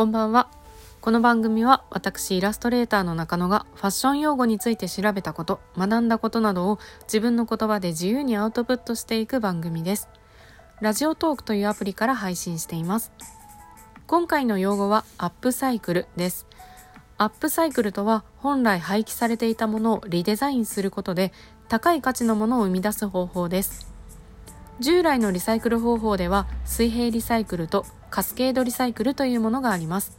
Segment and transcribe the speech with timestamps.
[0.00, 0.48] こんばんは。
[1.02, 10.08] この番組は私イラストレーターの中野がファッション用語について調べたこと、学んだことなどを自分の言葉で自由にアウトプットしていく番組です。
[10.80, 13.12] ラジオトークというアプリから配信しています。
[14.06, 16.46] 今回の用語はアップサイクルです。
[17.18, 21.30] アップサイクルとは本来廃棄されていたものをリデザインすることで
[21.68, 23.92] 高い価値のものを生み出す方法です。
[24.80, 30.18] 従来のリサイクル方法では水平リサイクルとカスケードリサイクルというものがあります。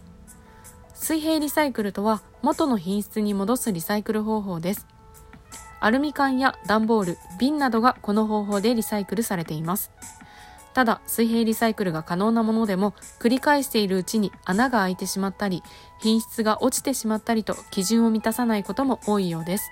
[0.93, 4.87] 水平リサイクルとは元の品質に戻すリサイクル方法です。
[5.79, 9.91] アルミ缶や段ボール、瓶などがこの方法でリサイクルされています。
[10.73, 15.63] ただ、水平リサイクルが可能なものでも、繰り返しているうちに穴が開いてしまったり、
[15.99, 19.69] 品質が落ちてしまったりと基準を満たさないことも多いようです。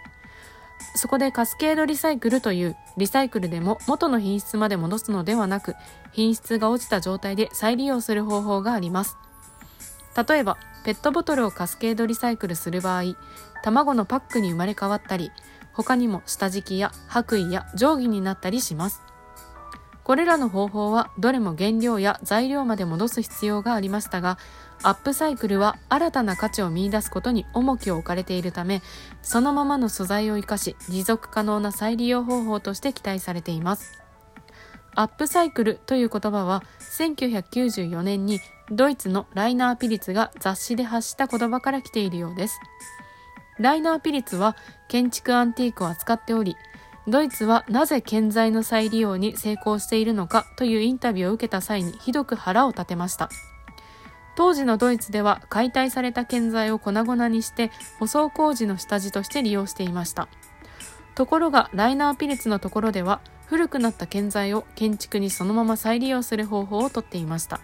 [0.96, 5.76] そこでカスケードリサイクルというリサイクルでも元の品質まで戻すのではなく
[6.12, 9.18] 品質が落ちた状態で再利用する方法があります。
[10.28, 13.16] 例えばペットボトルをカスケードリサイクルする場合
[13.64, 15.32] 卵のパックに生まれ変わったり
[15.74, 19.02] 他にも下敷きや白衣や定規になったりします。
[20.10, 24.40] これらの方法はどれも原料や材料まで戻す必要がありましたが
[24.82, 28.82] アップサイクルは新たな価値を見出すことに重きを置かれているため
[29.22, 34.02] そのままの素材を生かし持続可能な再利用方法として期待されています。
[34.96, 38.40] アップサイクルという言葉は1994年に
[38.72, 42.60] ドイツのライナー・ピリツが雑誌で発した言葉から来ているようです。
[43.60, 44.56] ライナー・ピリツは
[44.88, 46.56] 建築アンティークを扱っており
[47.08, 53.30] ドイツはなぜ建材の再利用に成功しているのかというインタビューを受けた際にひどく腹を立てました。
[54.36, 60.28] 当時のドイツでは解体された建材を粉々にして舗装工事の下地として利用していました。
[61.16, 67.60] ところがライナーピリツのところでは古くなった建材を建築にそのまま再利用する方法をとっていました。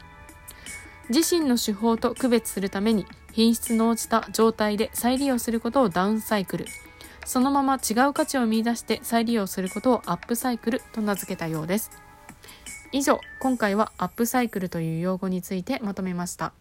[1.10, 6.66] 自身の手法と区別するために品質の落ちた状態で再利用することをダウンサイクル、
[7.26, 11.92] そのまま違う価値を見出して再利用することをアップサイクルと名付けたようです。
[12.92, 16.54] 以上、今回はアップサイクルという用語についてまとめました。